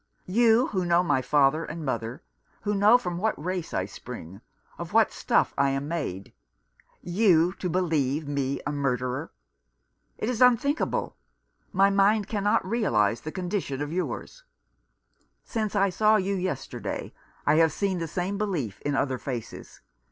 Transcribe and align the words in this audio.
You, 0.25 0.65
who 0.69 0.83
know 0.83 1.03
my 1.03 1.21
father 1.21 1.63
and 1.63 1.85
mother, 1.85 2.23
who 2.61 2.73
know 2.73 2.97
from 2.97 3.19
what 3.19 3.37
race 3.37 3.71
I 3.71 3.85
spring, 3.85 4.41
of 4.79 4.93
what 4.93 5.11
stuff 5.11 5.53
I 5.59 5.69
am 5.69 5.87
made; 5.87 6.33
you 7.03 7.53
to 7.59 7.69
believe 7.69 8.27
me 8.27 8.59
a 8.65 8.71
murderer! 8.71 9.31
It 10.17 10.27
is 10.27 10.41
unthinkable! 10.41 11.17
My 11.71 11.91
mind 11.91 12.25
cannot 12.27 12.65
realize 12.65 13.21
the 13.21 13.31
con 13.31 13.47
dition 13.47 13.79
of 13.79 13.93
yours. 13.93 14.43
"Since 15.43 15.75
I 15.75 15.91
saw 15.91 16.15
you 16.15 16.33
yesterday 16.33 17.13
I 17.45 17.57
have 17.57 17.71
seen 17.71 17.99
the 17.99 18.05
1 18.05 18.07
66 18.07 18.17
A 18.17 18.17
Death 18.17 18.17
blow. 18.17 18.23
same 18.25 18.37
belief 18.39 18.81
in 18.81 18.95
other 18.95 19.19
faces. 19.19 19.81